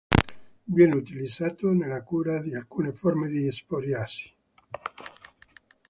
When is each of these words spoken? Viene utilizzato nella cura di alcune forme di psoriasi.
Viene 0.63 0.95
utilizzato 0.95 1.71
nella 1.73 2.01
cura 2.01 2.39
di 2.41 2.55
alcune 2.55 2.91
forme 2.91 3.27
di 3.27 3.45
psoriasi. 3.49 4.33